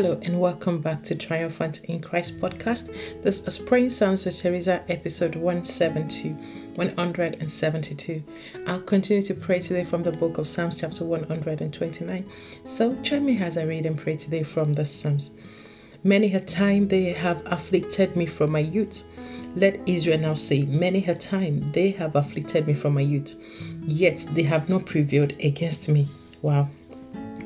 Hello 0.00 0.16
and 0.22 0.38
welcome 0.38 0.80
back 0.80 1.02
to 1.02 1.16
Triumphant 1.16 1.80
in 1.86 2.00
Christ 2.00 2.38
podcast. 2.38 2.94
This 3.20 3.44
is 3.48 3.58
Praying 3.58 3.90
Psalms 3.90 4.24
with 4.24 4.38
Theresa, 4.38 4.84
episode 4.88 5.34
172. 5.34 6.34
172. 6.76 8.22
I'll 8.68 8.80
continue 8.82 9.24
to 9.24 9.34
pray 9.34 9.58
today 9.58 9.82
from 9.82 10.04
the 10.04 10.12
book 10.12 10.38
of 10.38 10.46
Psalms, 10.46 10.80
chapter 10.80 11.04
129. 11.04 12.24
So 12.62 12.94
join 13.02 13.26
me 13.26 13.38
as 13.38 13.58
I 13.58 13.64
read 13.64 13.86
and 13.86 13.98
pray 13.98 14.14
today 14.14 14.44
from 14.44 14.72
the 14.72 14.84
Psalms. 14.84 15.32
Many 16.04 16.32
a 16.32 16.38
time 16.38 16.86
they 16.86 17.06
have 17.06 17.42
afflicted 17.46 18.14
me 18.14 18.26
from 18.26 18.52
my 18.52 18.60
youth. 18.60 19.02
Let 19.56 19.80
Israel 19.88 20.20
now 20.20 20.34
say, 20.34 20.62
Many 20.62 21.04
a 21.06 21.14
time 21.16 21.58
they 21.72 21.90
have 21.90 22.14
afflicted 22.14 22.68
me 22.68 22.74
from 22.74 22.94
my 22.94 23.00
youth, 23.00 23.34
yet 23.82 24.24
they 24.30 24.44
have 24.44 24.68
not 24.68 24.86
prevailed 24.86 25.32
against 25.40 25.88
me. 25.88 26.06
Wow. 26.40 26.68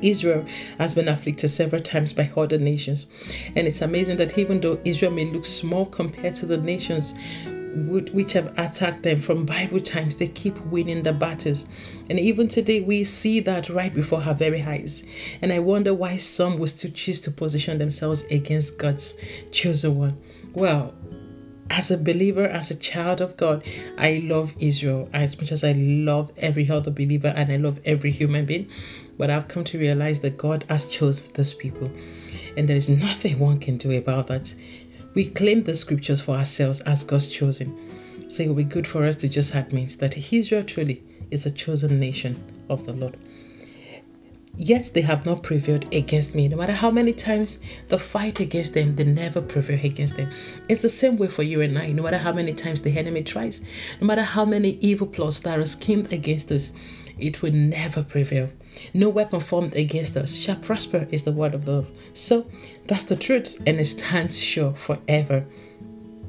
Israel 0.03 0.45
has 0.77 0.93
been 0.93 1.07
afflicted 1.07 1.49
several 1.49 1.81
times 1.81 2.13
by 2.13 2.31
other 2.35 2.57
nations. 2.57 3.07
And 3.55 3.67
it's 3.67 3.81
amazing 3.81 4.17
that 4.17 4.37
even 4.37 4.61
though 4.61 4.79
Israel 4.83 5.11
may 5.11 5.25
look 5.25 5.45
small 5.45 5.85
compared 5.85 6.35
to 6.35 6.45
the 6.45 6.57
nations 6.57 7.15
which 7.75 8.33
have 8.33 8.53
attacked 8.59 9.01
them 9.01 9.19
from 9.19 9.45
Bible 9.45 9.79
times, 9.79 10.17
they 10.17 10.27
keep 10.27 10.59
winning 10.65 11.01
the 11.01 11.11
battles. 11.11 11.69
And 12.09 12.19
even 12.19 12.47
today, 12.47 12.81
we 12.81 13.03
see 13.03 13.39
that 13.41 13.69
right 13.69 13.91
before 13.91 14.21
our 14.21 14.35
very 14.35 14.61
eyes. 14.61 15.03
And 15.41 15.51
I 15.51 15.57
wonder 15.59 15.93
why 15.93 16.17
some 16.17 16.57
will 16.57 16.67
still 16.67 16.91
choose 16.91 17.19
to 17.21 17.31
position 17.31 17.79
themselves 17.79 18.23
against 18.29 18.77
God's 18.77 19.15
chosen 19.51 19.97
one. 19.97 20.19
Well, 20.53 20.93
as 21.73 21.89
a 21.89 21.97
believer, 21.97 22.45
as 22.45 22.69
a 22.69 22.75
child 22.75 23.19
of 23.19 23.35
God, 23.35 23.63
I 23.97 24.21
love 24.23 24.53
Israel 24.59 25.09
as 25.11 25.39
much 25.39 25.51
as 25.51 25.63
I 25.63 25.71
love 25.71 26.31
every 26.37 26.69
other 26.69 26.91
believer 26.91 27.33
and 27.35 27.51
I 27.51 27.55
love 27.55 27.79
every 27.83 28.11
human 28.11 28.45
being. 28.45 28.69
But 29.17 29.31
I've 29.31 29.47
come 29.47 29.63
to 29.65 29.79
realize 29.79 30.19
that 30.19 30.37
God 30.37 30.65
has 30.69 30.87
chosen 30.87 31.33
those 31.33 31.53
people, 31.53 31.89
and 32.55 32.67
there 32.67 32.75
is 32.75 32.89
nothing 32.89 33.39
one 33.39 33.57
can 33.57 33.77
do 33.77 33.97
about 33.97 34.27
that. 34.27 34.53
We 35.15 35.29
claim 35.29 35.63
the 35.63 35.75
scriptures 35.75 36.21
for 36.21 36.35
ourselves 36.35 36.81
as 36.81 37.03
God's 37.03 37.29
chosen. 37.29 38.29
So 38.29 38.43
it 38.43 38.47
will 38.47 38.55
be 38.55 38.63
good 38.63 38.87
for 38.87 39.05
us 39.05 39.15
to 39.17 39.29
just 39.29 39.55
admit 39.55 39.97
that 39.99 40.31
Israel 40.31 40.63
truly 40.63 41.03
is 41.31 41.45
a 41.45 41.51
chosen 41.51 41.99
nation 41.99 42.41
of 42.69 42.85
the 42.85 42.93
Lord. 42.93 43.17
Yet 44.55 44.91
they 44.93 45.01
have 45.01 45.25
not 45.25 45.41
prevailed 45.41 45.91
against 45.93 46.35
me. 46.35 46.47
No 46.47 46.57
matter 46.57 46.73
how 46.73 46.91
many 46.91 47.11
times 47.11 47.59
the 47.87 47.97
fight 47.97 48.39
against 48.39 48.75
them, 48.75 48.93
they 48.93 49.03
never 49.03 49.41
prevail 49.41 49.83
against 49.83 50.15
them. 50.15 50.29
It's 50.69 50.83
the 50.83 50.89
same 50.89 51.17
way 51.17 51.27
for 51.27 51.41
you 51.41 51.61
and 51.61 51.77
I. 51.77 51.87
No 51.87 52.03
matter 52.03 52.19
how 52.19 52.33
many 52.33 52.53
times 52.53 52.81
the 52.83 52.95
enemy 52.95 53.23
tries, 53.23 53.65
no 53.99 54.05
matter 54.05 54.21
how 54.21 54.45
many 54.45 54.77
evil 54.79 55.07
plots 55.07 55.39
that 55.39 55.57
are 55.57 55.65
schemed 55.65 56.13
against 56.13 56.51
us, 56.51 56.73
it 57.17 57.41
will 57.41 57.51
never 57.51 58.03
prevail. 58.03 58.49
No 58.93 59.09
weapon 59.09 59.39
formed 59.39 59.75
against 59.75 60.17
us 60.17 60.35
shall 60.35 60.55
prosper, 60.57 61.07
is 61.09 61.23
the 61.23 61.31
word 61.31 61.55
of 61.55 61.65
the 61.65 61.71
Lord. 61.71 61.87
So 62.13 62.45
that's 62.85 63.05
the 63.05 63.15
truth, 63.15 63.61
and 63.65 63.79
it 63.79 63.85
stands 63.85 64.39
sure 64.39 64.73
forever. 64.73 65.45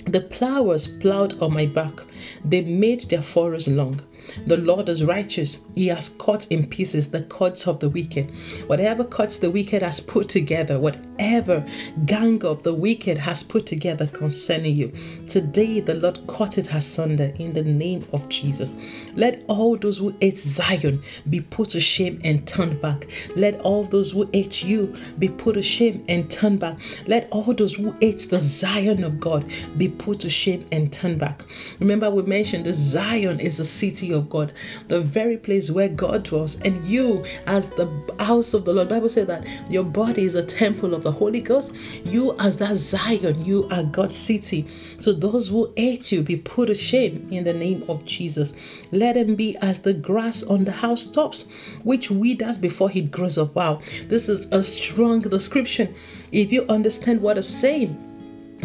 The 0.06 0.20
plowers 0.20 0.86
plowed 0.86 1.40
on 1.42 1.52
my 1.54 1.66
back, 1.66 2.00
they 2.44 2.62
made 2.62 3.00
their 3.02 3.22
furrows 3.22 3.68
long. 3.68 4.00
The 4.46 4.56
Lord 4.56 4.88
is 4.88 5.04
righteous. 5.04 5.64
He 5.74 5.88
has 5.88 6.10
cut 6.10 6.46
in 6.50 6.66
pieces 6.66 7.10
the 7.10 7.22
cords 7.22 7.66
of 7.66 7.80
the 7.80 7.88
wicked. 7.88 8.30
Whatever 8.66 9.04
cuts 9.04 9.38
the 9.38 9.50
wicked 9.50 9.82
has 9.82 10.00
put 10.00 10.28
together, 10.28 10.78
whatever 10.78 11.64
gang 12.06 12.44
of 12.44 12.62
the 12.62 12.74
wicked 12.74 13.18
has 13.18 13.42
put 13.42 13.66
together 13.66 14.06
concerning 14.08 14.76
you. 14.76 14.92
Today 15.26 15.80
the 15.80 15.94
Lord 15.94 16.18
cut 16.26 16.58
it 16.58 16.72
asunder 16.72 17.32
in 17.38 17.52
the 17.52 17.62
name 17.62 18.06
of 18.12 18.28
Jesus. 18.28 18.76
Let 19.14 19.44
all 19.48 19.76
those 19.76 19.98
who 19.98 20.14
hate 20.20 20.38
Zion 20.38 21.02
be 21.30 21.40
put 21.40 21.70
to 21.70 21.80
shame 21.80 22.20
and 22.24 22.46
turn 22.46 22.78
back. 22.80 23.06
Let 23.36 23.60
all 23.60 23.84
those 23.84 24.12
who 24.12 24.28
hate 24.32 24.64
you 24.64 24.94
be 25.18 25.28
put 25.28 25.54
to 25.54 25.62
shame 25.62 26.04
and 26.08 26.30
turn 26.30 26.56
back. 26.56 26.78
Let 27.06 27.28
all 27.30 27.52
those 27.52 27.74
who 27.74 27.94
hate 28.00 28.26
the 28.30 28.38
Zion 28.38 29.04
of 29.04 29.20
God 29.20 29.44
be 29.76 29.88
put 29.88 30.20
to 30.20 30.30
shame 30.30 30.66
and 30.72 30.92
turn 30.92 31.18
back. 31.18 31.42
Remember, 31.80 32.10
we 32.10 32.22
mentioned 32.22 32.66
the 32.66 32.74
Zion 32.74 33.40
is 33.40 33.56
the 33.56 33.64
city 33.64 34.12
of 34.14 34.30
God, 34.30 34.52
the 34.88 35.00
very 35.00 35.36
place 35.36 35.70
where 35.70 35.88
God 35.88 36.24
dwells, 36.24 36.60
and 36.62 36.84
you 36.84 37.24
as 37.46 37.68
the 37.70 37.88
house 38.18 38.54
of 38.54 38.64
the 38.64 38.72
Lord. 38.72 38.88
Bible 38.88 39.08
says 39.08 39.26
that 39.26 39.46
your 39.68 39.84
body 39.84 40.24
is 40.24 40.34
a 40.34 40.42
temple 40.42 40.94
of 40.94 41.02
the 41.02 41.12
Holy 41.12 41.40
Ghost. 41.40 41.74
You 42.04 42.34
as 42.38 42.58
that 42.58 42.76
Zion, 42.76 43.44
you 43.44 43.68
are 43.70 43.82
God's 43.82 44.16
city. 44.16 44.66
So 44.98 45.12
those 45.12 45.48
who 45.48 45.72
hate 45.76 46.12
you 46.12 46.22
be 46.22 46.36
put 46.36 46.66
to 46.66 46.74
shame 46.74 47.28
in 47.30 47.44
the 47.44 47.52
name 47.52 47.84
of 47.88 48.04
Jesus. 48.04 48.54
Let 48.92 49.14
them 49.14 49.34
be 49.34 49.56
as 49.58 49.80
the 49.80 49.94
grass 49.94 50.42
on 50.44 50.64
the 50.64 50.72
housetops, 50.72 51.50
which 51.82 52.10
withers 52.10 52.58
before 52.58 52.90
it 52.92 53.10
grows 53.10 53.38
up. 53.38 53.54
Wow, 53.54 53.80
this 54.08 54.28
is 54.28 54.46
a 54.52 54.62
strong 54.62 55.20
description. 55.20 55.94
If 56.32 56.52
you 56.52 56.64
understand 56.68 57.20
what 57.20 57.36
it's 57.38 57.46
saying, 57.46 58.13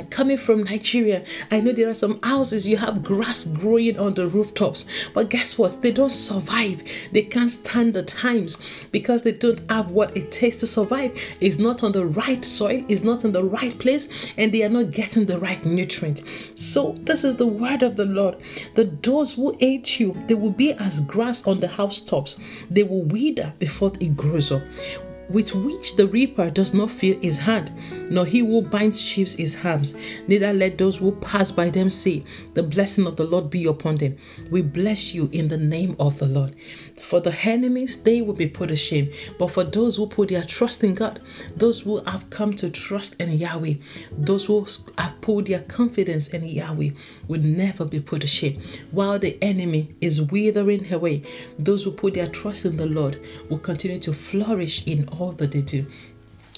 coming 0.02 0.38
from 0.38 0.64
Nigeria, 0.64 1.24
I 1.52 1.60
know 1.60 1.72
there 1.72 1.90
are 1.90 1.94
some 1.94 2.20
houses 2.24 2.68
you 2.68 2.78
have 2.78 3.04
grass 3.04 3.46
growing 3.46 3.98
on 3.98 4.14
the 4.14 4.28
rooftops, 4.28 4.88
but 5.14 5.30
guess 5.30 5.58
what? 5.58 5.82
They 5.82 5.92
don't 5.92 6.12
survive. 6.12 6.84
They 7.12 7.24
can't 7.24 7.52
stand 7.52 7.94
the 7.94 8.04
times 8.04 8.58
because 8.92 9.24
they 9.24 9.32
don't 9.32 9.62
have 9.70 9.92
what 9.92 10.16
it 10.16 10.32
takes 10.32 10.58
to 10.58 10.68
survive. 10.68 11.18
It's 11.42 11.58
not 11.58 11.84
on 11.84 11.92
the 11.92 12.06
right 12.06 12.44
soil, 12.44 12.84
it's 12.88 13.04
not 13.04 13.24
in 13.26 13.32
the 13.32 13.44
right 13.44 13.78
place, 13.80 14.08
and 14.38 14.52
they 14.52 14.64
are 14.64 14.70
not 14.70 14.92
getting 14.92 15.26
the 15.26 15.40
right 15.40 15.64
nutrient. 15.66 16.24
So, 16.56 16.94
this 17.00 17.24
is 17.24 17.36
the 17.36 17.48
word 17.48 17.84
of 17.84 17.96
the 17.96 18.06
Lord. 18.06 18.38
The 18.76 18.86
those 19.02 19.34
who 19.34 19.56
hate 19.60 20.00
you, 20.00 20.14
they 20.28 20.36
will 20.36 20.52
be 20.52 20.74
as 20.74 21.02
grass 21.02 21.48
on 21.48 21.60
the 21.60 21.68
housetops, 21.68 22.40
they 22.70 22.84
will 22.84 23.04
wither 23.04 23.54
before 23.60 23.92
it 24.00 24.16
grows 24.16 24.52
up 24.52 24.62
with 25.30 25.54
which 25.54 25.96
the 25.96 26.08
reaper 26.08 26.50
does 26.50 26.74
not 26.74 26.90
feel 26.90 27.20
his 27.20 27.38
hand, 27.38 27.72
nor 28.10 28.26
he 28.26 28.40
who 28.40 28.62
binds 28.62 29.02
sheaves 29.02 29.36
his 29.36 29.54
hands. 29.54 29.96
Neither 30.28 30.52
let 30.54 30.78
those 30.78 30.98
who 30.98 31.12
pass 31.14 31.52
by 31.52 31.70
them 31.70 31.90
say, 31.90 32.24
The 32.56 32.64
blessing 32.64 33.06
of 33.06 33.16
the 33.16 33.26
Lord 33.26 33.50
be 33.50 33.66
upon 33.66 33.96
them. 33.96 34.18
We 34.50 34.62
bless 34.62 35.14
you 35.14 35.30
in 35.32 35.48
the 35.48 35.58
name 35.58 35.96
of 36.00 36.18
the 36.18 36.28
Lord. 36.28 36.56
For 36.96 37.20
the 37.20 37.36
enemies, 37.48 38.02
they 38.02 38.22
will 38.22 38.34
be 38.34 38.48
put 38.48 38.70
to 38.70 38.76
shame. 38.76 39.12
But 39.38 39.52
for 39.52 39.64
those 39.64 39.98
who 39.98 40.08
put 40.08 40.30
their 40.30 40.44
trust 40.44 40.84
in 40.84 40.96
God, 40.96 41.22
those 41.56 41.82
who 41.82 42.04
have 42.04 42.30
come 42.30 42.54
to 42.56 42.70
trust 42.70 43.20
in 43.22 43.32
Yahweh, 43.32 43.76
those 44.12 44.46
who 44.46 44.66
have 44.98 45.22
put 45.22 45.46
their 45.46 45.62
confidence 45.62 46.30
in 46.30 46.48
Yahweh, 46.48 46.90
will 47.28 47.42
never 47.42 47.86
be 47.86 48.00
put 48.00 48.22
to 48.22 48.28
shame. 48.28 48.60
While 48.92 49.20
the 49.20 49.38
enemy 49.44 49.94
is 50.02 50.22
withering 50.32 50.92
away, 50.92 51.22
those 51.60 51.84
who 51.84 51.92
put 51.92 52.16
their 52.16 52.28
trust 52.28 52.66
in 52.66 52.78
the 52.78 52.88
Lord 52.88 53.20
will 53.50 53.60
continue 53.60 54.00
to 54.00 54.14
flourish 54.14 54.88
in 54.88 55.08
all 55.10 55.19
that 55.38 55.52
they 55.52 55.62
do. 55.62 55.86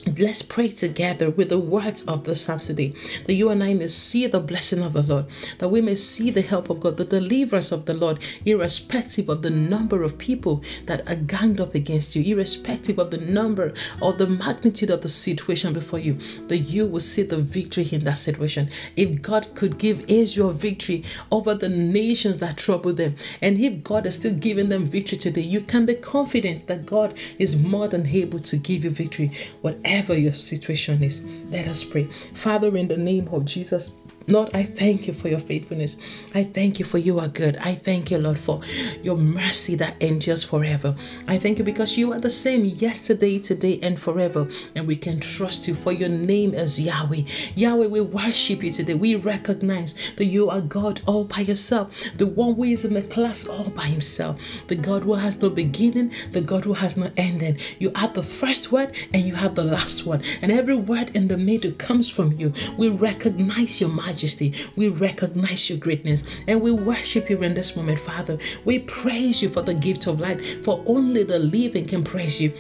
Let's 0.08 0.42
pray 0.42 0.70
together 0.70 1.30
with 1.30 1.50
the 1.50 1.60
words 1.60 2.02
of 2.04 2.24
the 2.24 2.34
today 2.34 2.94
that 3.26 3.36
you 3.36 3.50
and 3.50 3.64
I 3.64 3.76
may 3.76 3.88
see 3.88 4.26
the 4.26 4.40
blessing 4.40 4.82
of 4.82 4.94
the 4.94 5.04
Lord, 5.04 5.26
that 5.60 5.70
we 5.70 5.80
may 5.80 5.94
see 5.94 6.32
the 6.32 6.42
help 6.42 6.72
of 6.72 6.80
God, 6.80 6.98
the 6.98 7.06
deliverance 7.06 7.72
of 7.72 7.86
the 7.86 7.94
Lord, 7.94 8.18
irrespective 8.44 9.30
of 9.30 9.44
the 9.44 9.52
number 9.52 10.02
of 10.02 10.18
people 10.18 10.64
that 10.88 11.08
are 11.08 11.16
ganged 11.16 11.62
up 11.62 11.76
against 11.76 12.16
you, 12.16 12.36
irrespective 12.36 12.98
of 12.98 13.12
the 13.12 13.20
number 13.20 13.76
or 14.02 14.14
the 14.14 14.26
magnitude 14.26 14.90
of 14.90 15.02
the 15.02 15.08
situation 15.08 15.72
before 15.72 16.00
you, 16.00 16.18
that 16.48 16.60
you 16.60 16.88
will 16.88 17.00
see 17.00 17.22
the 17.22 17.38
victory 17.38 17.88
in 17.92 18.04
that 18.04 18.18
situation. 18.18 18.72
If 18.96 19.22
God 19.22 19.50
could 19.54 19.78
give 19.78 20.10
Israel 20.10 20.50
victory 20.50 21.04
over 21.32 21.54
the 21.54 21.70
nations 21.70 22.40
that 22.40 22.58
trouble 22.58 22.94
them, 22.94 23.16
and 23.42 23.60
if 23.60 23.84
God 23.84 24.08
is 24.08 24.16
still 24.16 24.34
giving 24.34 24.70
them 24.70 24.86
victory 24.86 25.20
today, 25.20 25.42
you 25.42 25.62
can 25.62 25.86
be 25.86 25.94
confident 25.94 26.66
that 26.66 26.88
God 26.88 27.14
is 27.38 27.62
more 27.62 27.88
than 27.88 28.08
able 28.08 28.40
to 28.40 28.58
give 28.58 28.84
you 28.84 28.90
victory. 28.90 29.32
Whatever 29.62 29.91
whatever 29.92 30.18
your 30.18 30.32
situation 30.32 31.04
is. 31.04 31.22
Let 31.50 31.68
us 31.68 31.84
pray. 31.84 32.06
Father, 32.34 32.78
in 32.78 32.88
the 32.88 32.96
name 32.96 33.28
of 33.28 33.44
Jesus, 33.44 33.92
Lord, 34.28 34.52
I 34.54 34.64
thank 34.64 35.08
you 35.08 35.14
for 35.14 35.30
your 35.30 35.40
faithfulness. 35.40 35.98
I 36.36 36.44
thank 36.44 36.78
you 36.78 36.86
for 36.86 37.00
you 37.00 37.20
are 37.20 37.28
good. 37.28 37.58
I 37.58 37.74
thank 37.74 38.12
you, 38.12 38.20
Lord, 38.20 38.38
for 38.38 38.62
your 39.02 39.18
mercy 39.18 39.76
that 39.76 40.00
endures 40.02 40.44
forever. 40.44 40.96
I 41.28 41.40
thank 41.40 41.58
you 41.58 41.64
because 41.64 41.98
you 41.98 42.14
are 42.14 42.20
the 42.20 42.30
same 42.30 42.64
yesterday, 42.64 43.40
today, 43.40 43.80
and 43.82 44.00
forever. 44.00 44.48
And 44.76 44.86
we 44.86 44.96
can 44.96 45.20
trust 45.20 45.68
you 45.68 45.74
for 45.74 45.92
your 45.92 46.10
name 46.10 46.54
as 46.54 46.80
Yahweh. 46.80 47.24
Yahweh, 47.56 47.88
we 47.88 48.02
worship 48.02 48.64
you 48.64 48.72
today. 48.72 48.94
We 48.94 49.16
recognize 49.16 49.96
that 50.18 50.26
you 50.26 50.50
are 50.52 50.62
God 50.62 51.02
all 51.08 51.24
by 51.24 51.40
yourself, 51.40 51.92
the 52.16 52.28
one 52.28 52.54
who 52.54 52.66
is 52.66 52.86
in 52.86 52.94
the 52.94 53.02
class 53.02 53.48
all 53.48 53.70
by 53.70 53.86
himself, 53.88 54.40
the 54.68 54.76
God 54.76 55.02
who 55.02 55.16
has 55.16 55.42
no 55.42 55.50
beginning, 55.50 56.12
the 56.32 56.42
God 56.42 56.64
who 56.66 56.74
has 56.74 56.96
no 56.96 57.10
ending. 57.18 57.58
You 57.80 57.92
have 57.96 58.14
the 58.14 58.24
first 58.24 58.72
word 58.72 58.96
and 59.14 59.24
you 59.24 59.34
have 59.34 59.56
the 59.56 59.64
last 59.64 60.06
word. 60.06 60.24
And 60.44 60.52
every 60.52 60.76
word 60.76 61.16
in 61.16 61.28
the 61.28 61.38
middle 61.38 61.72
comes 61.72 62.08
from 62.08 62.34
you. 62.34 62.54
We 62.78 62.88
recognize 62.88 63.82
your 63.82 63.90
majesty 63.90 64.11
majesty. 64.12 64.54
We 64.76 64.90
recognize 64.90 65.70
your 65.70 65.80
greatness 65.80 66.26
and 66.46 66.62
we 66.62 66.72
worship 66.74 67.30
you 67.30 67.42
in 67.44 67.54
this 67.54 67.78
moment, 67.78 67.98
Father. 67.98 68.38
We 68.66 68.80
praise 68.80 69.42
you 69.42 69.48
for 69.48 69.62
the 69.62 69.74
gift 69.74 70.06
of 70.06 70.20
life, 70.20 70.42
for 70.66 70.84
only 70.86 71.24
the 71.24 71.40
living 71.40 71.86
can 71.86 72.04
praise 72.04 72.42
you. 72.42 72.52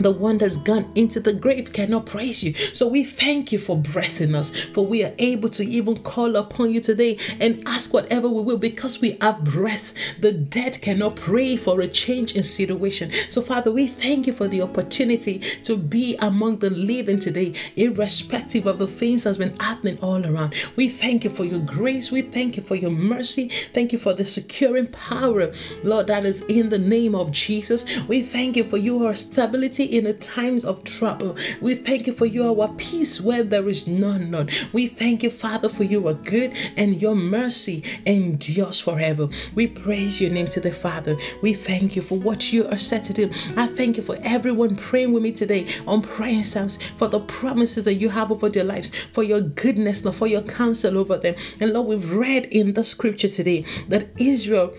The 0.00 0.10
one 0.10 0.38
that's 0.38 0.56
gone 0.56 0.90
into 0.94 1.20
the 1.20 1.32
grave 1.32 1.72
cannot 1.72 2.06
praise 2.06 2.42
you. 2.42 2.52
So 2.72 2.88
we 2.88 3.04
thank 3.04 3.52
you 3.52 3.58
for 3.58 3.76
breath 3.76 4.20
in 4.20 4.34
us, 4.34 4.50
for 4.72 4.86
we 4.86 5.04
are 5.04 5.14
able 5.18 5.48
to 5.50 5.64
even 5.64 6.02
call 6.02 6.36
upon 6.36 6.72
you 6.72 6.80
today 6.80 7.18
and 7.40 7.62
ask 7.66 7.92
whatever 7.92 8.28
we 8.28 8.42
will 8.42 8.58
because 8.58 9.00
we 9.00 9.16
have 9.20 9.44
breath. 9.44 9.92
The 10.20 10.32
dead 10.32 10.80
cannot 10.80 11.16
pray 11.16 11.56
for 11.56 11.80
a 11.80 11.88
change 11.88 12.34
in 12.36 12.42
situation. 12.42 13.12
So, 13.30 13.42
Father, 13.42 13.72
we 13.72 13.86
thank 13.86 14.26
you 14.26 14.32
for 14.32 14.48
the 14.48 14.62
opportunity 14.62 15.38
to 15.64 15.76
be 15.76 16.16
among 16.16 16.58
the 16.58 16.70
living 16.70 17.20
today, 17.20 17.54
irrespective 17.76 18.66
of 18.66 18.78
the 18.78 18.86
things 18.86 19.24
that's 19.24 19.38
been 19.38 19.58
happening 19.58 19.98
all 20.00 20.24
around. 20.24 20.54
We 20.76 20.88
thank 20.88 21.24
you 21.24 21.30
for 21.30 21.44
your 21.44 21.60
grace. 21.60 22.10
We 22.10 22.22
thank 22.22 22.56
you 22.56 22.62
for 22.62 22.74
your 22.74 22.90
mercy. 22.90 23.50
Thank 23.74 23.92
you 23.92 23.98
for 23.98 24.14
the 24.14 24.24
securing 24.24 24.88
power, 24.88 25.52
Lord, 25.82 26.06
that 26.08 26.24
is 26.24 26.42
in 26.42 26.68
the 26.68 26.78
name 26.78 27.14
of 27.14 27.30
Jesus. 27.32 27.84
We 28.06 28.22
thank 28.22 28.56
you 28.56 28.64
for 28.64 28.76
your 28.76 29.14
stability 29.14 29.84
in 29.88 30.04
the 30.04 30.14
times 30.14 30.64
of 30.64 30.84
trouble. 30.84 31.36
We 31.60 31.74
thank 31.74 32.06
you 32.06 32.12
for 32.12 32.26
you 32.26 32.48
our 32.48 32.68
peace 32.74 33.20
where 33.20 33.42
there 33.42 33.68
is 33.68 33.86
none, 33.86 34.30
Lord. 34.30 34.50
We 34.72 34.86
thank 34.86 35.22
you, 35.22 35.30
Father, 35.30 35.68
for 35.68 35.84
you 35.84 36.06
are 36.08 36.14
good 36.14 36.56
and 36.76 37.00
your 37.00 37.14
mercy 37.14 37.82
endures 38.06 38.80
forever. 38.80 39.28
We 39.54 39.66
praise 39.66 40.20
your 40.20 40.30
name 40.30 40.46
to 40.46 40.60
the 40.60 40.72
Father. 40.72 41.16
We 41.42 41.54
thank 41.54 41.96
you 41.96 42.02
for 42.02 42.18
what 42.18 42.52
you 42.52 42.66
are 42.68 42.78
set 42.78 43.04
to 43.04 43.12
do. 43.12 43.30
I 43.56 43.66
thank 43.66 43.96
you 43.96 44.02
for 44.02 44.16
everyone 44.22 44.76
praying 44.76 45.12
with 45.12 45.22
me 45.22 45.32
today 45.32 45.66
on 45.86 46.02
praying 46.02 46.44
Psalms 46.44 46.78
for 46.96 47.08
the 47.08 47.20
promises 47.20 47.84
that 47.84 47.94
you 47.94 48.08
have 48.08 48.30
over 48.30 48.48
their 48.48 48.64
lives, 48.64 48.90
for 49.12 49.22
your 49.22 49.40
goodness, 49.40 50.04
Lord, 50.04 50.16
for 50.16 50.26
your 50.26 50.42
counsel 50.42 50.98
over 50.98 51.16
them. 51.18 51.34
And 51.60 51.72
Lord, 51.72 51.88
we've 51.88 52.14
read 52.14 52.46
in 52.46 52.72
the 52.72 52.84
scripture 52.84 53.28
today 53.28 53.64
that 53.88 54.08
Israel 54.18 54.72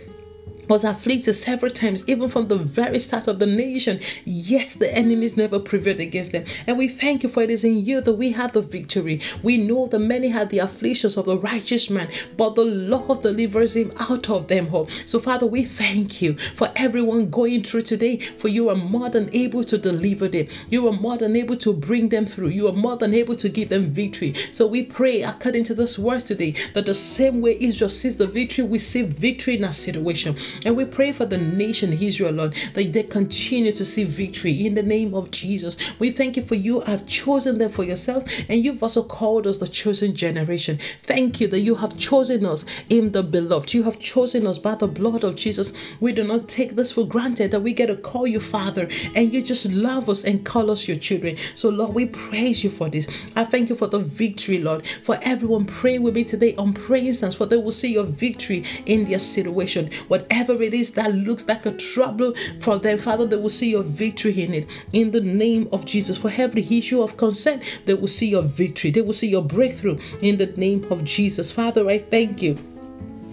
was 0.70 0.84
afflicted 0.84 1.34
several 1.34 1.72
times, 1.72 2.08
even 2.08 2.30
from 2.30 2.48
the 2.48 2.58
very 2.58 3.00
start 3.00 3.28
of 3.28 3.40
the 3.40 3.46
nation, 3.46 4.00
yet 4.24 4.70
the 4.80 4.96
enemies 4.96 5.36
never 5.36 5.60
prevailed 5.60 6.00
against 6.00 6.32
them. 6.32 6.46
And 6.68 6.78
we 6.78 6.88
thank 6.88 7.24
you 7.24 7.30
for 7.30 7.42
it 7.42 7.50
is 7.50 7.64
in 7.64 7.86
you 7.86 8.02
that 8.02 8.14
we 8.14 8.32
have 8.32 8.54
the 8.54 8.62
victory. 8.62 9.20
We 9.42 9.58
know 9.58 9.88
that 9.88 10.00
many 10.00 10.30
had 10.30 10.50
the 10.50 10.60
afflictions 10.60 11.18
of 11.18 11.26
the 11.26 11.38
righteous 11.38 11.90
man, 11.90 12.10
but 12.38 12.56
the 12.56 12.66
Lord 12.66 13.22
delivers 13.22 13.76
him 13.76 13.92
out 14.00 14.30
of 14.30 14.48
them 14.48 14.74
all. 14.74 14.88
So, 14.88 15.20
Father, 15.20 15.48
we 15.48 15.64
thank 15.64 16.22
you 16.22 16.38
for 16.56 16.70
everyone 16.76 17.32
going 17.32 17.64
through 17.64 17.82
today, 17.82 18.18
for 18.20 18.48
you 18.48 18.70
are 18.70 18.76
more 18.76 19.10
than 19.10 19.30
able 19.34 19.64
to 19.64 19.78
deliver 19.78 20.28
them. 20.28 20.48
You 20.70 20.88
are 20.88 20.94
more 20.94 21.18
than 21.18 21.36
able 21.36 21.58
to 21.58 21.74
bring 21.74 22.10
them 22.10 22.28
through. 22.28 22.50
You 22.50 22.68
are 22.68 22.74
more 22.74 22.96
than 22.96 23.14
able 23.16 23.36
to 23.36 23.50
give 23.50 23.70
them 23.70 23.86
victory. 23.86 24.36
So 24.52 24.68
we 24.68 24.84
pray 24.84 25.24
according 25.24 25.64
to 25.66 25.74
this 25.74 25.98
words 25.98 26.26
today 26.26 26.54
that 26.74 26.86
the 26.86 26.94
same 26.94 27.42
way 27.42 27.58
Israel 27.60 27.90
sees 27.90 28.18
the 28.18 28.28
victory, 28.28 28.66
we 28.66 28.78
see 28.78 29.02
victory 29.02 29.58
in 29.58 29.66
our 29.66 29.72
situation. 29.72 30.36
And 30.66 30.78
we 30.78 30.86
pray 30.86 31.12
for 31.12 31.26
the 31.26 31.38
nation 31.38 31.94
Israel, 31.94 32.32
Lord, 32.32 32.56
that 32.74 32.94
they 32.94 33.04
continue 33.04 33.72
to 33.72 33.84
see 33.84 34.04
victory 34.04 34.66
in 34.66 34.76
the 34.76 34.84
name 34.84 35.14
of 35.14 35.32
Jesus. 35.32 35.76
We 36.00 36.12
thank 36.12 36.38
you 36.38 36.44
for 36.44 36.56
you 36.56 36.82
have 36.82 37.08
chosen 37.08 37.58
them 37.58 37.72
for 37.72 37.84
yourselves, 37.84 38.26
and 38.48 38.64
you've 38.64 38.82
also 38.82 39.04
called 39.04 39.48
us 39.48 39.58
the 39.58 39.68
chosen 39.68 40.16
generation. 40.16 40.80
Thank 41.04 41.42
you 41.42 41.48
that 41.50 41.60
you 41.60 41.76
have 41.76 41.98
chosen 41.98 42.46
us 42.46 42.66
in 42.90 43.12
the 43.12 43.24
beloved. 43.24 43.74
You 43.74 43.84
have 43.84 44.00
chosen 44.00 44.48
us 44.48 44.60
by 44.60 44.76
the 44.76 44.88
blood 44.88 45.24
of 45.24 45.36
Jesus. 45.36 45.74
We 46.00 46.14
do 46.14 46.24
not 46.24 46.48
take 46.48 46.76
this 46.76 46.92
for 46.92 47.06
granted 47.06 47.52
that 47.52 47.62
we 47.62 47.74
get 47.74 47.88
to 47.88 47.96
call 47.96 48.28
you 48.28 48.40
Father, 48.40 48.88
and 49.16 49.34
you 49.34 49.42
just 49.42 49.72
love 49.72 50.10
us 50.10 50.24
and 50.24 50.46
call 50.46 50.72
us 50.72 50.88
your 50.88 50.98
children. 50.98 51.36
So, 51.56 51.70
Lord, 51.70 51.94
we 51.94 52.06
praise 52.06 52.64
you 52.64 52.70
for 52.70 52.90
this. 52.90 53.08
I 53.36 53.44
thank 53.44 53.70
you 53.70 53.76
for 53.76 53.88
the 53.88 54.00
victory, 54.00 54.60
Lord, 54.60 54.86
for 55.04 55.20
everyone 55.22 55.66
praying 55.66 56.04
with 56.04 56.16
me 56.16 56.24
today 56.24 56.56
on 56.56 56.74
praying 56.74 57.00
for 57.10 57.46
they 57.46 57.58
will 57.58 57.72
see 57.72 57.94
your 57.94 58.04
victory 58.04 58.64
in 58.86 59.06
their 59.06 59.20
situation. 59.20 59.90
Whatever 60.08 60.49
whatever 60.50 60.64
it 60.64 60.74
is 60.74 60.92
that 60.92 61.14
looks 61.14 61.48
like 61.48 61.66
a 61.68 61.72
trouble 61.72 62.34
for 62.60 62.78
them, 62.80 62.98
Father, 62.98 63.26
they 63.26 63.36
will 63.36 63.50
see 63.50 63.70
your 63.70 63.84
victory 63.84 64.42
in 64.42 64.54
it. 64.54 64.68
In 64.94 65.12
the 65.12 65.22
name 65.22 65.70
of 65.72 65.86
Jesus, 65.86 66.18
for 66.18 66.32
every 66.36 66.64
issue 66.64 67.02
of 67.02 67.18
concern, 67.18 67.62
they 67.86 67.94
will 67.94 68.08
see 68.08 68.30
your 68.30 68.42
victory. 68.42 68.90
They 68.90 69.02
will 69.02 69.14
see 69.14 69.30
your 69.30 69.44
breakthrough 69.44 70.00
in 70.22 70.38
the 70.38 70.48
name 70.48 70.86
of 70.90 71.04
Jesus. 71.04 71.52
Father, 71.52 71.88
I 71.88 72.00
thank 72.00 72.42
you. 72.42 72.58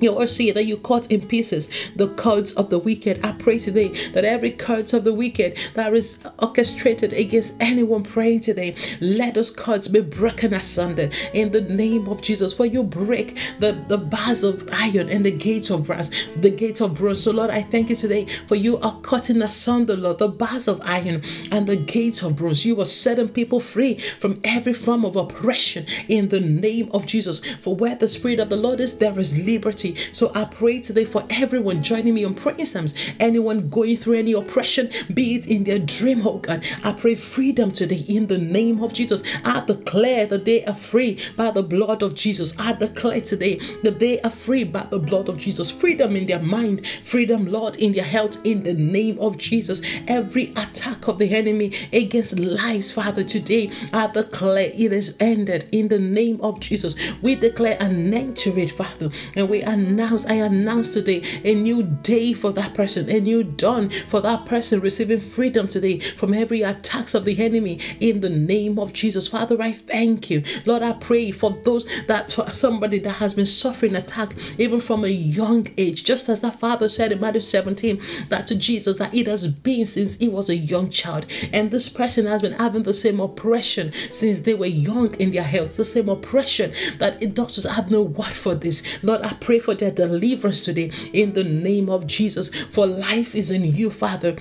You 0.01 0.13
will 0.13 0.27
see 0.27 0.51
that 0.51 0.67
you 0.67 0.77
cut 0.77 1.11
in 1.11 1.27
pieces 1.27 1.69
the 1.97 2.09
cords 2.09 2.53
of 2.53 2.69
the 2.69 2.79
wicked. 2.79 3.25
I 3.25 3.33
pray 3.33 3.59
today 3.59 3.89
that 4.13 4.25
every 4.25 4.51
cords 4.51 4.93
of 4.93 5.05
the 5.05 5.15
wicked 5.15 5.57
that 5.75 5.95
is 5.95 6.23
orchestrated 6.39 7.15
against 7.15 7.57
anyone 7.61 8.03
praying 8.03 8.41
today, 8.41 8.75
let 9.01 9.35
those 9.35 9.51
cords 9.51 9.89
be 9.89 10.01
broken 10.01 10.53
asunder 10.53 11.09
in 11.33 11.51
the 11.51 11.63
name 11.63 12.09
of 12.09 12.21
Jesus. 12.21 12.53
For 12.53 12.67
you 12.67 12.83
break 12.83 13.39
the, 13.59 13.73
the 13.89 13.97
bars 13.97 14.45
of 14.45 14.69
iron 14.73 15.09
and 15.09 15.25
the 15.25 15.31
gates 15.31 15.71
of 15.71 15.87
brass, 15.87 16.11
the 16.37 16.51
gates 16.51 16.83
of 16.83 16.95
bronze. 16.95 17.23
So, 17.23 17.33
Lord, 17.33 17.51
I 17.51 17.63
thank 17.63 17.89
you 17.89 17.97
today 17.97 18.27
for 18.47 18.55
you 18.55 18.77
are 18.79 19.01
cutting 19.01 19.41
asunder, 19.41 19.97
Lord, 19.97 20.19
the 20.19 20.29
bars 20.29 20.69
of 20.69 20.81
iron 20.85 21.23
and 21.51 21.67
the 21.67 21.77
gates 21.77 22.23
of 22.23 22.37
bronze. 22.37 22.67
You 22.67 22.79
are 22.83 22.85
setting 22.85 23.29
people 23.29 23.61
free 23.61 23.97
from 24.19 24.41
every 24.45 24.75
form 24.75 25.07
of 25.07 25.17
oppression 25.17 25.87
in 26.09 26.29
the 26.29 26.41
name 26.41 26.91
of 26.93 27.07
Jesus. 27.07 27.41
For 27.63 27.75
where 27.75 27.97
the 27.97 28.09
Spirit 28.09 28.41
of 28.41 28.51
the 28.51 28.57
Lord 28.57 28.81
is, 28.81 28.99
there 28.99 29.19
is 29.19 29.43
liberty 29.43 29.86
so 29.95 30.33
I 30.35 30.45
pray 30.45 30.81
today 30.81 31.05
for 31.05 31.25
everyone 31.31 31.83
joining 31.83 32.15
me 32.15 32.25
on 32.25 32.35
praying 32.35 32.65
Psalms, 32.65 32.95
anyone 33.21 33.69
going 33.69 33.97
through 33.97 34.19
any 34.19 34.33
oppression, 34.33 34.91
be 35.13 35.35
it 35.37 35.47
in 35.47 35.65
their 35.65 35.79
dream, 35.79 36.27
oh 36.27 36.39
God. 36.39 36.65
I 36.85 36.93
pray 36.93 37.15
freedom 37.15 37.73
today 37.73 38.05
in 38.09 38.27
the 38.27 38.39
name 38.39 38.83
of 38.83 38.93
Jesus. 38.93 39.23
I 39.45 39.65
declare 39.65 40.27
that 40.27 40.45
they 40.45 40.65
are 40.65 40.75
free 40.75 41.19
by 41.37 41.51
the 41.51 41.63
blood 41.63 42.03
of 42.03 42.15
Jesus. 42.15 42.59
I 42.59 42.73
declare 42.73 43.21
today 43.21 43.61
that 43.83 43.99
they 43.99 44.21
are 44.23 44.31
free 44.31 44.65
by 44.65 44.87
the 44.91 44.99
blood 44.99 45.29
of 45.29 45.39
Jesus. 45.39 45.71
Freedom 45.71 46.17
in 46.17 46.27
their 46.27 46.41
mind, 46.41 46.87
freedom, 47.03 47.47
Lord, 47.47 47.77
in 47.77 47.93
their 47.93 48.05
health, 48.05 48.45
in 48.45 48.63
the 48.63 48.75
name 48.75 49.19
of 49.19 49.37
Jesus. 49.39 49.83
Every 50.09 50.51
attack 50.57 51.09
of 51.09 51.19
the 51.19 51.35
enemy 51.35 51.73
against 51.93 52.39
lives, 52.39 52.91
Father, 52.91 53.25
today 53.25 53.71
I 53.93 54.09
declare 54.09 54.71
it 54.75 54.93
is 54.93 55.17
ended 55.21 55.69
in 55.73 55.89
the 55.89 55.99
name 55.99 56.41
of 56.43 56.61
Jesus. 56.61 56.97
We 57.23 57.35
declare 57.35 57.77
an 57.81 58.13
end 58.13 58.37
to 58.39 58.59
it, 58.59 58.71
Father, 58.71 59.11
and 59.35 59.49
we 59.49 59.63
are 59.63 59.76
announce, 59.77 60.27
I 60.27 60.35
announce 60.35 60.93
today 60.93 61.23
a 61.45 61.55
new 61.55 61.83
day 61.83 62.33
for 62.33 62.53
that 62.53 62.75
person, 62.75 63.09
a 63.11 63.21
new 63.21 63.45
dawn 63.45 63.91
for 64.09 64.21
that 64.21 64.47
person 64.47 64.81
receiving 64.81 65.21
freedom 65.21 65.69
today 65.69 66.01
from 66.01 66.35
every 66.35 66.63
attacks 66.63 67.15
of 67.15 67.25
the 67.25 67.43
enemy 67.43 67.81
in 68.01 68.21
the 68.21 68.31
name 68.31 68.79
of 68.79 68.93
Jesus. 68.93 69.29
Father, 69.29 69.61
I 69.61 69.73
thank 69.73 70.31
you. 70.31 70.43
Lord, 70.65 70.83
I 70.83 70.93
pray 70.93 71.31
for 71.31 71.51
those 71.65 71.85
that 72.07 72.33
for 72.33 72.51
somebody 72.51 72.99
that 73.01 73.13
has 73.13 73.35
been 73.35 73.47
suffering 73.47 73.97
attack 73.97 74.35
even 74.59 74.81
from 74.81 75.05
a 75.05 75.09
young 75.09 75.67
age, 75.77 76.05
just 76.05 76.29
as 76.29 76.41
that 76.41 76.59
father 76.59 76.89
said 76.89 77.13
in 77.13 77.21
Matthew 77.21 77.41
17 77.41 78.01
that 78.29 78.47
to 78.47 78.55
Jesus 78.55 78.97
that 78.97 79.15
it 79.15 79.27
has 79.27 79.47
been 79.47 79.85
since 79.85 80.17
he 80.17 80.29
was 80.29 80.49
a 80.49 80.57
young 80.57 80.91
child, 80.91 81.27
and 81.53 81.71
this 81.71 81.89
person 81.89 82.27
has 82.27 82.43
been 82.43 82.53
having 82.53 82.83
the 82.83 82.95
same 82.95 83.21
oppression 83.21 83.93
since 84.11 84.41
they 84.41 84.55
were 84.55 84.67
young 84.67 85.15
in 85.17 85.33
their 85.33 85.43
health, 85.43 85.77
the 85.77 85.85
same 85.85 86.09
oppression 86.09 86.73
that 86.99 87.35
doctors 87.35 87.65
have 87.65 87.91
no 87.91 88.03
word 88.03 88.27
for 88.27 88.55
this. 88.55 88.83
Lord, 89.03 89.23
I 89.23 89.33
pray 89.35 89.59
for 89.67 89.75
their 89.75 89.91
deliverance 89.91 90.65
today 90.65 90.93
in 91.13 91.33
the 91.35 91.45
name 91.45 91.91
of 91.91 92.07
Jesus. 92.07 92.51
For 92.71 92.87
life 92.87 93.35
is 93.35 93.51
in 93.51 93.65
you, 93.65 93.91
Father 93.91 94.37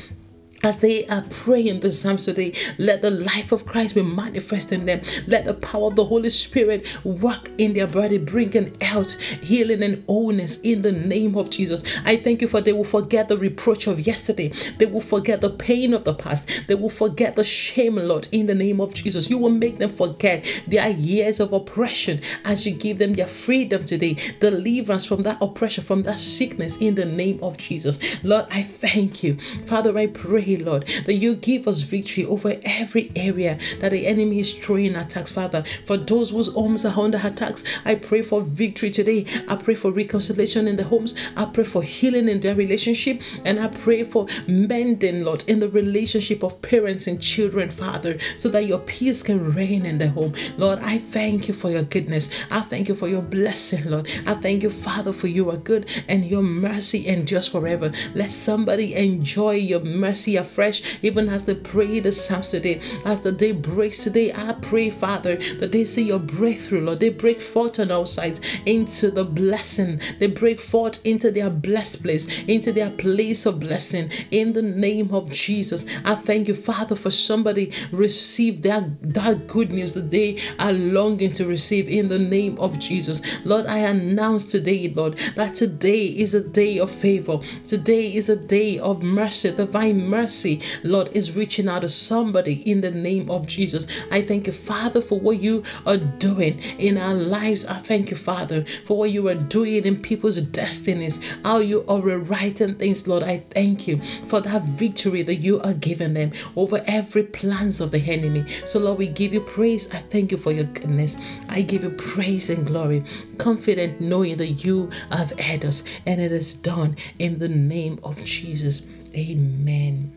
as 0.66 0.80
they 0.80 1.06
are 1.10 1.24
praying 1.30 1.80
the 1.80 1.92
Psalms 1.92 2.26
today, 2.26 2.52
let 2.80 3.00
the 3.00 3.12
life 3.12 3.52
of 3.52 3.68
Christ 3.68 3.94
be 3.94 4.02
manifest 4.02 4.72
in 4.72 4.88
them. 4.88 5.00
Let 5.28 5.46
the 5.46 5.54
power 5.54 5.86
of 5.86 5.96
the 5.96 6.04
Holy 6.04 6.30
Spirit 6.30 6.88
work 7.06 7.52
in 7.60 7.76
their 7.76 7.86
body, 7.86 8.18
bringing 8.18 8.76
out 8.82 9.12
healing 9.12 9.84
and 9.84 10.04
wholeness 10.08 10.60
in 10.62 10.82
the 10.82 10.92
name 10.92 11.38
of 11.38 11.52
Jesus. 11.52 11.84
I 12.04 12.18
thank 12.18 12.42
you 12.42 12.48
for 12.48 12.62
they 12.62 12.74
will 12.74 12.84
forget 12.84 13.28
the 13.28 13.38
reproach 13.38 13.86
of 13.86 14.00
yesterday. 14.00 14.52
They 14.80 14.88
will 14.88 15.02
forget 15.02 15.40
the 15.40 15.52
pain 15.52 15.94
of 15.94 16.04
the 16.04 16.16
past. 16.16 16.50
They 16.68 16.74
will 16.74 16.90
forget 16.90 17.36
the 17.36 17.44
shame, 17.44 17.98
Lord, 17.98 18.28
in 18.32 18.48
the 18.48 18.56
name 18.56 18.82
of 18.82 18.92
Jesus. 18.96 19.30
You 19.30 19.38
will 19.38 19.52
make 19.52 19.78
them 19.78 19.92
forget 19.92 20.64
their 20.68 20.90
years 20.90 21.40
of 21.40 21.54
oppression 21.54 22.22
as 22.44 22.66
you 22.66 22.74
give 22.74 22.98
them 22.98 23.14
their 23.14 23.28
freedom 23.28 23.86
today, 23.86 24.18
deliverance 24.40 25.06
from 25.06 25.22
that 25.22 25.38
oppression, 25.42 25.84
from 25.84 26.02
that 26.04 26.18
sickness 26.18 26.78
in 26.78 26.96
the 26.96 27.06
name 27.06 27.40
of 27.44 27.56
Jesus. 27.58 28.00
Lord, 28.24 28.48
I 28.50 28.64
thank 28.64 29.22
you. 29.22 29.38
Father, 29.68 29.96
I 29.96 30.08
pray 30.08 30.55
Lord, 30.58 30.86
that 31.06 31.16
you 31.16 31.36
give 31.36 31.68
us 31.68 31.82
victory 31.82 32.26
over 32.26 32.58
every 32.64 33.12
area 33.16 33.58
that 33.80 33.92
the 33.92 34.08
enemy 34.08 34.40
is 34.40 34.54
throwing 34.54 34.96
attacks, 34.96 35.32
Father. 35.32 35.64
For 35.86 35.98
those 35.98 36.32
whose 36.32 36.54
homes 36.54 36.86
are 36.86 37.00
under 37.00 37.20
attacks, 37.24 37.64
I 37.86 37.96
pray 37.96 38.22
for 38.22 38.42
victory 38.42 38.92
today. 38.92 39.26
I 39.48 39.56
pray 39.56 39.76
for 39.76 39.92
reconciliation 39.92 40.68
in 40.68 40.76
the 40.76 40.84
homes. 40.84 41.16
I 41.36 41.46
pray 41.46 41.64
for 41.64 41.84
healing 41.84 42.30
in 42.30 42.42
their 42.42 42.56
relationship. 42.56 43.22
And 43.44 43.60
I 43.60 43.68
pray 43.68 44.04
for 44.04 44.28
mending, 44.48 45.24
Lord, 45.24 45.44
in 45.48 45.60
the 45.60 45.70
relationship 45.70 46.44
of 46.44 46.62
parents 46.62 47.08
and 47.08 47.22
children, 47.22 47.70
Father, 47.70 48.18
so 48.38 48.50
that 48.50 48.66
your 48.66 48.80
peace 48.80 49.24
can 49.24 49.54
reign 49.54 49.86
in 49.86 49.98
the 49.98 50.10
home. 50.10 50.34
Lord, 50.58 50.80
I 50.80 50.98
thank 50.98 51.48
you 51.48 51.54
for 51.54 51.70
your 51.70 51.84
goodness. 51.84 52.30
I 52.52 52.62
thank 52.62 52.88
you 52.88 52.96
for 52.96 53.08
your 53.08 53.22
blessing, 53.22 53.90
Lord. 53.90 54.08
I 54.26 54.34
thank 54.36 54.64
you, 54.64 54.70
Father, 54.70 55.14
for 55.14 55.28
you 55.28 55.50
are 55.50 55.58
good 55.58 55.88
and 56.08 56.26
your 56.26 56.42
mercy 56.42 57.08
endures 57.08 57.48
forever. 57.48 57.92
Let 58.14 58.32
somebody 58.32 58.96
enjoy 58.96 59.52
your 59.52 59.82
mercy 59.82 60.35
see 60.36 60.38
afresh, 60.38 60.98
even 61.02 61.30
as 61.30 61.44
they 61.44 61.56
pray 61.56 62.00
the 62.00 62.12
Psalms 62.12 62.50
today. 62.50 62.82
As 63.06 63.22
the 63.22 63.32
day 63.32 63.52
breaks 63.52 64.04
today, 64.04 64.34
I 64.34 64.54
pray, 64.62 64.90
Father, 64.90 65.38
that 65.60 65.72
they 65.72 65.86
see 65.86 66.04
your 66.04 66.20
breakthrough, 66.20 66.82
Lord. 66.82 67.00
They 67.00 67.10
break 67.10 67.42
forth 67.42 67.80
on 67.80 67.92
all 67.92 68.06
sides 68.06 68.42
into 68.66 69.12
the 69.12 69.24
blessing. 69.24 70.00
They 70.20 70.28
break 70.28 70.60
forth 70.60 71.06
into 71.06 71.32
their 71.32 71.50
blessed 71.50 72.04
place, 72.04 72.28
into 72.48 72.72
their 72.74 72.90
place 72.92 73.46
of 73.46 73.60
blessing. 73.60 74.12
In 74.32 74.54
the 74.54 74.62
name 74.62 75.14
of 75.14 75.32
Jesus, 75.32 75.86
I 76.04 76.16
thank 76.16 76.48
you, 76.48 76.54
Father, 76.54 76.96
for 76.96 77.12
somebody 77.12 77.72
receive 77.92 78.62
that, 78.64 79.14
that 79.14 79.48
good 79.48 79.72
news 79.72 79.94
that 79.94 80.12
they 80.12 80.40
are 80.60 80.74
longing 80.74 81.32
to 81.34 81.46
receive 81.46 81.90
in 81.90 82.08
the 82.10 82.20
name 82.20 82.58
of 82.60 82.80
Jesus. 82.80 83.22
Lord, 83.44 83.66
I 83.68 83.80
announce 83.80 84.46
today, 84.46 84.90
Lord, 84.90 85.18
that 85.36 85.56
today 85.56 86.06
is 86.06 86.34
a 86.34 86.42
day 86.42 86.80
of 86.80 86.92
favor. 86.92 87.40
Today 87.68 88.14
is 88.14 88.30
a 88.30 88.36
day 88.36 88.80
of 88.80 89.04
mercy. 89.04 89.52
Divine 89.52 90.08
mercy, 90.26 90.60
Lord, 90.82 91.10
is 91.14 91.38
reaching 91.38 91.68
out 91.68 91.84
to 91.84 91.88
somebody 91.88 92.54
in 92.68 92.82
the 92.82 92.90
name 92.90 93.30
of 93.30 93.46
Jesus. 93.46 93.86
I 94.10 94.24
thank 94.24 94.48
you, 94.48 94.54
Father, 94.54 95.00
for 95.00 95.20
what 95.20 95.40
you 95.40 95.62
are 95.86 95.98
doing 95.98 96.58
in 96.80 96.98
our 96.98 97.14
lives. 97.14 97.64
I 97.68 97.76
thank 97.76 98.10
you, 98.10 98.18
Father, 98.18 98.66
for 98.88 98.98
what 98.98 99.12
you 99.12 99.28
are 99.28 99.36
doing 99.36 99.86
in 99.86 100.02
people's 100.02 100.42
destinies, 100.42 101.20
how 101.44 101.60
you 101.60 101.86
are 101.88 102.02
rewriting 102.02 102.74
things, 102.74 103.08
Lord. 103.08 103.22
I 103.22 103.44
thank 103.52 103.88
you 103.88 104.02
for 104.28 104.42
that 104.42 104.64
victory 104.64 105.22
that 105.22 105.36
you 105.36 105.62
are 105.62 105.76
giving 105.76 106.16
them 106.16 106.32
over 106.56 106.84
every 106.88 107.22
plans 107.22 107.80
of 107.80 107.92
the 107.92 108.00
enemy. 108.00 108.46
So, 108.66 108.80
Lord, 108.80 108.98
we 108.98 109.10
give 109.10 109.32
you 109.32 109.42
praise. 109.42 109.94
I 109.94 110.00
thank 110.00 110.32
you 110.32 110.38
for 110.38 110.52
your 110.52 110.64
goodness. 110.64 111.18
I 111.50 111.62
give 111.62 111.84
you 111.84 111.92
praise 111.92 112.50
and 112.50 112.66
glory, 112.66 113.04
confident 113.38 114.02
knowing 114.02 114.38
that 114.38 114.66
you 114.66 114.90
have 115.12 115.40
heard 115.40 115.66
us 115.66 115.84
and 116.08 116.20
it 116.20 116.32
is 116.32 116.56
done 116.56 116.96
in 117.20 117.38
the 117.38 117.48
name 117.48 118.00
of 118.02 118.16
Jesus. 118.26 118.88
Amen. 119.16 120.12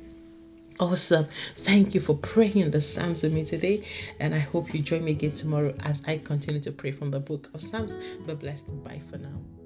Awesome. 0.80 1.26
Thank 1.56 1.94
you 1.94 2.00
for 2.00 2.16
praying 2.16 2.70
the 2.70 2.80
Psalms 2.80 3.22
with 3.22 3.32
me 3.32 3.44
today. 3.44 3.84
And 4.20 4.34
I 4.34 4.38
hope 4.38 4.72
you 4.74 4.80
join 4.80 5.04
me 5.04 5.12
again 5.12 5.32
tomorrow 5.32 5.74
as 5.84 6.02
I 6.06 6.18
continue 6.18 6.60
to 6.60 6.72
pray 6.72 6.92
from 6.92 7.10
the 7.10 7.20
book 7.20 7.50
of 7.54 7.60
Psalms. 7.60 7.96
Be 8.26 8.34
blessed. 8.34 8.84
Bye 8.84 9.00
for 9.10 9.18
now. 9.18 9.57